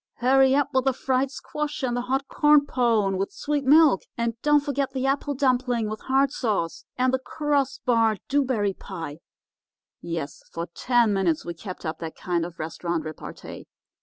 'Hurry 0.15 0.55
up 0.55 0.69
with 0.73 0.85
the 0.85 0.93
fried 0.93 1.29
squash, 1.29 1.83
and 1.83 1.95
the 1.95 2.01
hot 2.01 2.27
corn 2.27 2.65
pone 2.65 3.19
with 3.19 3.31
sweet 3.31 3.63
milk, 3.65 4.01
and 4.17 4.33
don't 4.41 4.61
forget 4.63 4.93
the 4.93 5.05
apple 5.05 5.35
dumpling 5.35 5.87
with 5.91 6.01
hard 6.01 6.31
sauce, 6.31 6.85
and 6.97 7.13
the 7.13 7.19
cross 7.19 7.77
barred 7.77 8.19
dew 8.27 8.43
berry 8.43 8.73
pie—' 8.73 9.19
"Yes, 10.01 10.41
for 10.51 10.65
ten 10.73 11.13
minutes 11.13 11.45
we 11.45 11.53
kept 11.53 11.85
up 11.85 11.99
that 11.99 12.15
kind 12.15 12.43
of 12.47 12.57
restaurant 12.57 13.05
repartee. 13.05 13.67